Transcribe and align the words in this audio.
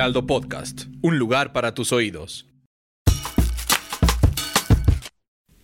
Heraldo 0.00 0.26
Podcast, 0.26 0.84
un 1.02 1.18
lugar 1.18 1.52
para 1.52 1.74
tus 1.74 1.92
oídos. 1.92 2.46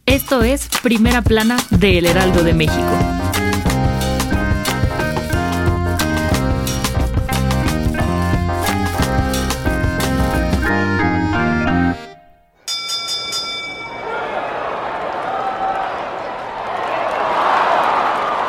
Esto 0.05 0.43
es 0.43 0.69
Primera 0.83 1.23
Plana 1.23 1.57
de 1.71 1.97
El 1.97 2.05
Heraldo 2.05 2.45
de 2.45 2.53
México. 2.53 2.83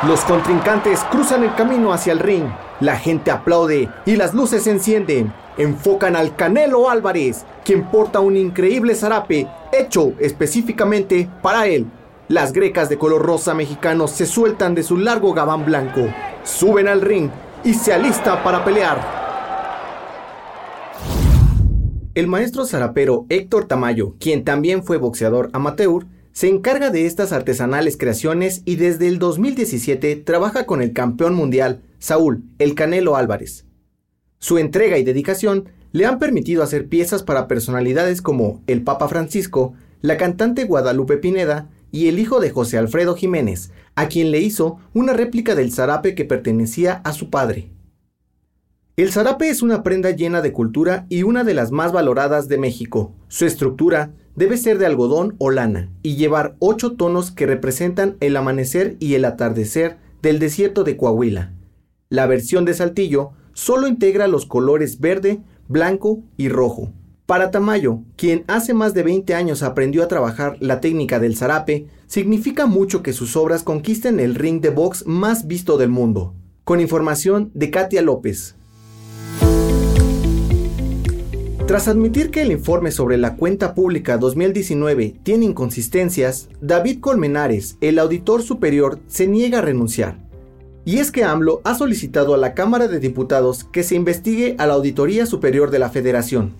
Los 0.06 0.20
contrincantes 0.26 1.06
cruzan 1.06 1.46
el 1.46 1.56
camino 1.56 1.94
hacia 1.94 2.12
el 2.12 2.20
ring. 2.20 2.50
La 2.82 2.98
gente 2.98 3.32
aplaude 3.32 3.90
y 4.06 4.18
las 4.18 4.34
luces 4.34 4.66
se 4.66 4.72
encienden. 4.72 5.34
Enfocan 5.58 6.16
al 6.16 6.36
Canelo 6.36 6.90
Álvarez, 6.90 7.46
quien 7.66 7.90
porta 7.90 8.20
un 8.20 8.38
increíble 8.38 8.96
zarape 8.96 9.48
hecho 9.72 10.14
específicamente 10.20 11.30
para 11.42 11.68
él. 11.68 11.88
Las 12.28 12.54
grecas 12.54 12.90
de 12.90 12.98
color 12.98 13.22
rosa 13.22 13.54
mexicano 13.54 14.08
se 14.08 14.26
sueltan 14.26 14.76
de 14.76 14.84
su 14.84 14.98
largo 14.98 15.34
gabán 15.34 15.66
blanco, 15.66 16.02
suben 16.44 16.88
al 16.88 17.02
ring 17.02 17.30
y 17.64 17.74
se 17.74 17.94
alista 17.94 18.44
para 18.44 18.66
pelear. 18.66 19.18
El 22.14 22.28
maestro 22.28 22.66
zarapero 22.66 23.26
Héctor 23.30 23.66
Tamayo, 23.66 24.16
quien 24.20 24.44
también 24.44 24.84
fue 24.84 24.98
boxeador 24.98 25.50
amateur, 25.54 26.08
se 26.32 26.50
encarga 26.50 26.90
de 26.90 27.06
estas 27.06 27.32
artesanales 27.32 27.96
creaciones 27.98 28.62
y 28.66 28.76
desde 28.76 29.08
el 29.08 29.20
2017 29.20 30.16
trabaja 30.18 30.66
con 30.66 30.82
el 30.82 30.94
campeón 30.94 31.36
mundial, 31.36 31.84
Saúl 32.00 32.44
El 32.60 32.76
Canelo 32.76 33.16
Álvarez. 33.16 33.67
Su 34.40 34.58
entrega 34.58 34.98
y 34.98 35.04
dedicación 35.04 35.70
le 35.92 36.06
han 36.06 36.20
permitido 36.20 36.64
hacer 36.64 36.88
piezas 36.88 37.24
para 37.24 37.48
personalidades 37.48 38.22
como 38.22 38.62
el 38.68 38.84
Papa 38.84 39.08
Francisco, 39.08 39.74
la 40.02 40.18
cantante 40.18 40.66
Guadalupe 40.66 41.18
Pineda 41.18 41.70
y 41.92 42.08
el 42.08 42.20
hijo 42.20 42.40
de 42.40 42.52
José 42.52 42.78
Alfredo 42.78 43.16
Jiménez, 43.16 43.72
a 43.96 44.08
quien 44.08 44.32
le 44.32 44.40
hizo 44.40 44.78
una 44.94 45.14
réplica 45.14 45.56
del 45.56 45.72
zarape 45.72 46.14
que 46.14 46.26
pertenecía 46.26 47.02
a 47.04 47.14
su 47.14 47.30
padre. 47.30 47.72
El 48.96 49.12
zarape 49.12 49.50
es 49.50 49.62
una 49.62 49.84
prenda 49.84 50.12
llena 50.12 50.42
de 50.42 50.52
cultura 50.52 51.06
y 51.10 51.24
una 51.24 51.44
de 51.44 51.54
las 51.54 51.72
más 51.72 51.92
valoradas 51.92 52.48
de 52.48 52.58
México. 52.58 53.14
Su 53.28 53.46
estructura 53.46 54.12
debe 54.36 54.58
ser 54.58 54.78
de 54.78 54.86
algodón 54.86 55.36
o 55.40 55.50
lana 55.52 55.90
y 56.04 56.16
llevar 56.16 56.56
ocho 56.60 56.94
tonos 56.94 57.32
que 57.32 57.46
representan 57.46 58.18
el 58.20 58.36
amanecer 58.36 58.98
y 59.00 59.16
el 59.16 59.26
atardecer 59.26 59.98
del 60.22 60.40
desierto 60.40 60.84
de 60.84 60.98
Coahuila. 60.98 61.54
La 62.10 62.26
versión 62.26 62.66
de 62.66 62.74
Saltillo 62.74 63.32
solo 63.58 63.88
integra 63.88 64.28
los 64.28 64.46
colores 64.46 65.00
verde, 65.00 65.40
blanco 65.68 66.20
y 66.38 66.48
rojo. 66.48 66.92
Para 67.26 67.50
Tamayo, 67.50 68.02
quien 68.16 68.44
hace 68.46 68.76
más 68.76 68.94
de 68.94 69.02
20 69.02 69.34
años 69.34 69.64
aprendió 69.64 70.04
a 70.04 70.08
trabajar 70.08 70.58
la 70.60 70.80
técnica 70.80 71.20
del 71.20 71.36
zarape, 71.36 71.88
significa 72.06 72.68
mucho 72.68 73.02
que 73.02 73.14
sus 73.14 73.36
obras 73.36 73.64
conquisten 73.64 74.20
el 74.20 74.36
ring 74.36 74.62
de 74.62 74.70
box 74.70 75.08
más 75.08 75.48
visto 75.48 75.80
del 75.80 75.90
mundo. 75.90 76.36
Con 76.64 76.80
información 76.80 77.50
de 77.56 77.72
Katia 77.72 78.04
López. 78.04 78.56
Tras 81.66 81.88
admitir 81.88 82.30
que 82.30 82.44
el 82.44 82.52
informe 82.52 82.92
sobre 82.92 83.18
la 83.18 83.38
cuenta 83.38 83.74
pública 83.74 84.20
2019 84.20 85.16
tiene 85.24 85.46
inconsistencias, 85.46 86.48
David 86.62 87.00
Colmenares, 87.00 87.78
el 87.82 87.98
auditor 87.98 88.44
superior, 88.44 89.00
se 89.08 89.28
niega 89.28 89.58
a 89.58 89.62
renunciar. 89.64 90.27
Y 90.88 91.00
es 91.00 91.12
que 91.12 91.26
AMLO 91.26 91.60
ha 91.66 91.76
solicitado 91.76 92.34
a 92.34 92.38
la 92.38 92.54
Cámara 92.54 92.88
de 92.88 93.02
Diputados 93.02 93.66
que 93.66 93.84
se 93.84 93.96
investigue 93.96 94.56
a 94.58 94.66
la 94.66 94.76
Auditoría 94.76 95.26
Superior 95.26 95.70
de 95.70 95.80
la 95.80 95.90
Federación. 95.90 96.54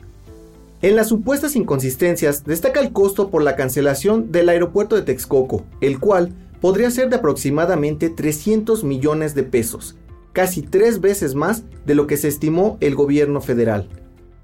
En 0.82 0.98
las 0.98 1.08
supuestas 1.08 1.56
inconsistencias 1.56 2.44
destaca 2.44 2.82
el 2.82 2.92
costo 2.92 3.30
por 3.30 3.42
la 3.42 3.56
cancelación 3.56 4.34
del 4.34 4.50
aeropuerto 4.50 4.98
de 4.98 5.04
Texcoco, 5.04 5.64
el 5.80 6.02
cual 6.02 6.34
podría 6.60 6.92
ser 6.92 7.10
de 7.10 7.16
aproximadamente 7.16 8.10
300 8.10 8.84
millones 8.84 9.34
de 9.34 9.44
pesos, 9.44 9.96
casi 10.34 10.62
tres 10.62 11.00
veces 11.00 11.34
más 11.34 11.64
de 11.86 11.96
lo 11.96 12.06
que 12.06 12.18
se 12.18 12.28
estimó 12.28 12.78
el 12.82 12.96
gobierno 12.96 13.40
federal. 13.40 13.88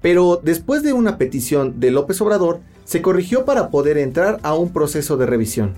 Pero 0.00 0.40
después 0.42 0.82
de 0.82 0.94
una 0.94 1.18
petición 1.18 1.78
de 1.78 1.90
López 1.90 2.22
Obrador, 2.22 2.60
se 2.86 3.02
corrigió 3.02 3.44
para 3.44 3.68
poder 3.68 3.98
entrar 3.98 4.40
a 4.44 4.54
un 4.54 4.72
proceso 4.72 5.18
de 5.18 5.26
revisión. 5.26 5.74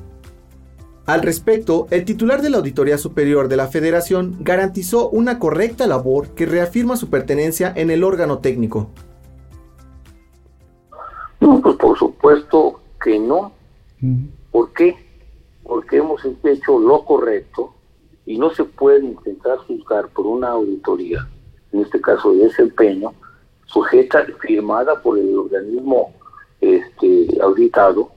Al 1.07 1.23
respecto, 1.23 1.87
el 1.93 2.05
titular 2.05 2.43
de 2.43 2.51
la 2.51 2.57
Auditoría 2.57 2.99
Superior 2.99 3.47
de 3.47 3.57
la 3.57 3.69
Federación 3.69 4.39
garantizó 4.41 5.09
una 5.09 5.39
correcta 5.39 5.87
labor 5.87 6.31
que 6.31 6.47
reafirma 6.47 6.97
su 6.97 7.09
pertenencia 7.11 7.73
en 7.77 7.93
el 7.93 8.03
órgano 8.03 8.41
técnico. 8.41 8.91
No, 11.39 11.61
pues 11.61 11.77
por 11.77 11.97
supuesto 11.97 12.81
que 13.01 13.21
no. 13.21 13.53
¿Por 14.51 14.73
qué? 14.73 14.97
Porque 15.63 15.99
hemos 15.99 16.23
hecho 16.25 16.81
lo 16.81 17.05
correcto 17.05 17.73
y 18.25 18.37
no 18.37 18.51
se 18.51 18.65
puede 18.65 19.05
intentar 19.05 19.59
juzgar 19.59 20.09
por 20.09 20.27
una 20.27 20.49
auditoría, 20.49 21.29
en 21.71 21.83
este 21.83 22.01
caso 22.01 22.33
de 22.33 22.47
desempeño, 22.47 23.13
sujeta, 23.67 24.27
firmada 24.41 25.01
por 25.01 25.17
el 25.21 25.39
organismo 25.39 26.13
este, 26.61 27.29
auditado 27.41 28.16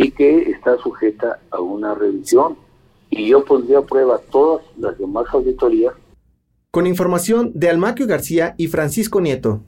y 0.00 0.12
que 0.12 0.52
está 0.52 0.78
sujeta 0.78 1.40
a 1.50 1.60
una 1.60 1.92
revisión. 1.92 2.56
Y 3.10 3.30
yo 3.30 3.44
pondría 3.44 3.78
a 3.78 3.82
prueba 3.84 4.20
todas 4.30 4.64
las 4.78 4.96
demás 4.96 5.26
auditorías. 5.32 5.92
Con 6.70 6.86
información 6.86 7.50
de 7.56 7.68
Almaquio 7.68 8.06
García 8.06 8.54
y 8.58 8.68
Francisco 8.68 9.20
Nieto. 9.20 9.64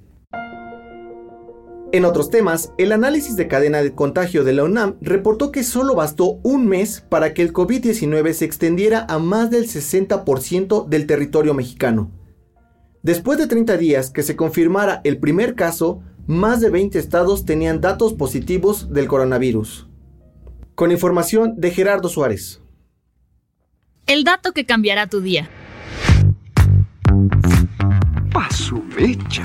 En 1.91 2.05
otros 2.05 2.31
temas, 2.31 2.73
el 2.79 2.93
análisis 2.93 3.35
de 3.35 3.49
cadena 3.49 3.83
de 3.83 3.93
contagio 3.93 4.45
de 4.45 4.53
la 4.53 4.63
UNAM 4.63 4.99
reportó 5.01 5.51
que 5.51 5.65
solo 5.65 5.97
bastó 5.97 6.39
un 6.45 6.69
mes 6.69 7.01
para 7.01 7.35
que 7.35 7.43
el 7.43 7.53
COVID-19 7.53 8.33
se 8.33 8.45
extendiera 8.45 9.07
a 9.09 9.19
más 9.19 9.51
del 9.51 9.65
60% 9.67 10.87
del 10.87 11.09
territorio 11.09 11.55
mexicano. 11.55 12.13
Después 13.03 13.37
de 13.37 13.49
30 13.49 13.77
días 13.79 14.11
que 14.11 14.23
se 14.23 14.37
confirmara 14.37 15.01
el 15.03 15.19
primer 15.19 15.57
caso, 15.57 16.03
más 16.29 16.61
de 16.61 16.71
20 16.71 17.01
estados 17.01 17.45
tenían 17.45 17.81
datos 17.81 18.13
positivos 18.13 18.93
del 18.93 19.09
coronavirus. 19.09 19.90
Con 20.81 20.93
información 20.93 21.57
de 21.59 21.73
Gerardo 21.73 22.09
Suárez. 22.09 22.63
El 24.07 24.25
dato 24.25 24.53
que 24.53 24.65
cambiará 24.65 25.09
tu 25.09 25.21
día. 25.21 25.51
Paso 28.33 28.83
mecha, 28.97 29.45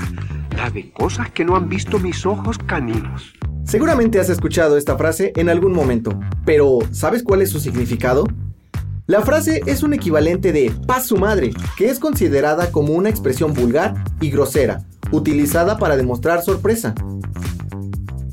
la 0.56 0.70
de 0.70 0.90
cosas 0.92 1.30
que 1.32 1.44
no 1.44 1.54
han 1.54 1.68
visto 1.68 1.98
mis 1.98 2.24
ojos 2.24 2.56
caninos. 2.56 3.34
Seguramente 3.66 4.18
has 4.18 4.30
escuchado 4.30 4.78
esta 4.78 4.96
frase 4.96 5.34
en 5.36 5.50
algún 5.50 5.74
momento, 5.74 6.18
pero 6.46 6.78
¿sabes 6.90 7.22
cuál 7.22 7.42
es 7.42 7.50
su 7.50 7.60
significado? 7.60 8.24
La 9.06 9.20
frase 9.20 9.60
es 9.66 9.82
un 9.82 9.92
equivalente 9.92 10.52
de 10.52 10.72
paz 10.86 11.06
su 11.06 11.18
madre, 11.18 11.50
que 11.76 11.90
es 11.90 11.98
considerada 11.98 12.72
como 12.72 12.94
una 12.94 13.10
expresión 13.10 13.52
vulgar 13.52 13.92
y 14.22 14.30
grosera, 14.30 14.86
utilizada 15.12 15.76
para 15.76 15.98
demostrar 15.98 16.40
sorpresa. 16.40 16.94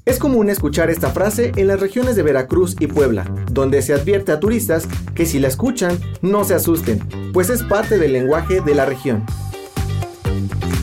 Es 0.05 0.19
común 0.19 0.49
escuchar 0.49 0.89
esta 0.89 1.11
frase 1.11 1.53
en 1.55 1.67
las 1.67 1.79
regiones 1.79 2.17
de 2.17 2.23
Veracruz 2.23 2.75
y 2.77 2.87
Puebla, 2.87 3.23
donde 3.49 3.81
se 3.81 3.93
advierte 3.93 4.33
a 4.33 4.39
turistas 4.41 4.85
que 5.15 5.25
si 5.25 5.39
la 5.39 5.47
escuchan, 5.47 5.97
no 6.21 6.43
se 6.43 6.55
asusten, 6.55 6.99
pues 7.31 7.49
es 7.49 7.63
parte 7.63 7.97
del 7.97 8.11
lenguaje 8.11 8.59
de 8.59 8.75
la 8.75 8.85
región. 8.85 9.23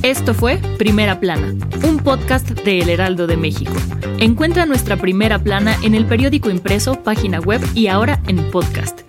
Esto 0.03 0.33
fue 0.33 0.59
Primera 0.79 1.21
Plana, 1.21 1.55
un 1.87 1.99
podcast 1.99 2.49
de 2.49 2.79
El 2.79 2.89
Heraldo 2.89 3.27
de 3.27 3.37
México. 3.37 3.75
Encuentra 4.19 4.65
nuestra 4.65 4.97
Primera 4.97 5.39
Plana 5.39 5.77
en 5.83 5.95
el 5.95 6.07
periódico 6.07 6.49
impreso, 6.49 7.03
página 7.03 7.41
web 7.41 7.61
y 7.75 7.89
ahora 7.89 8.23
en 8.27 8.51
podcast. 8.51 9.01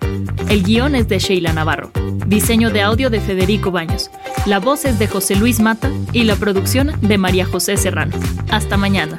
El 0.50 0.62
guion 0.62 0.94
es 0.94 1.08
de 1.08 1.20
Sheila 1.20 1.54
Navarro. 1.54 1.90
Diseño 2.26 2.70
de 2.70 2.82
audio 2.82 3.08
de 3.08 3.20
Federico 3.20 3.70
Baños. 3.70 4.10
La 4.44 4.58
voz 4.58 4.84
es 4.84 4.98
de 4.98 5.06
José 5.06 5.36
Luis 5.36 5.58
Mata 5.58 5.90
y 6.12 6.24
la 6.24 6.36
producción 6.36 6.92
de 7.00 7.16
María 7.16 7.46
José 7.46 7.78
Serrano. 7.78 8.14
Hasta 8.50 8.76
mañana. 8.76 9.18